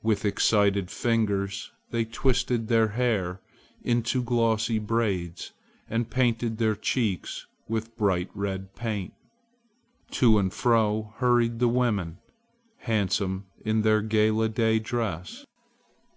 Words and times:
With 0.00 0.24
excited 0.24 0.92
fingers 0.92 1.72
they 1.90 2.04
twisted 2.04 2.68
their 2.68 2.90
hair 2.90 3.40
into 3.82 4.22
glossy 4.22 4.78
braids 4.78 5.54
and 5.90 6.08
painted 6.08 6.58
their 6.58 6.76
cheeks 6.76 7.46
with 7.66 7.96
bright 7.98 8.30
red 8.32 8.76
paint. 8.76 9.12
To 10.12 10.38
and 10.38 10.52
fro 10.54 11.14
hurried 11.16 11.58
the 11.58 11.66
women, 11.66 12.18
handsome 12.76 13.46
in 13.64 13.82
their 13.82 14.02
gala 14.02 14.48
day 14.48 14.78
dress. 14.78 15.44